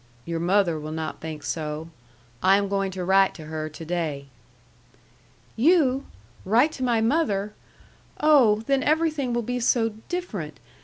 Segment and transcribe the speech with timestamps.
[0.25, 1.89] Your mother will not think so.
[2.41, 4.29] I am going to write to her to day."
[5.55, 6.07] "You!
[6.43, 7.53] Write to my mother!
[8.19, 10.59] Oh, then everything will be so different!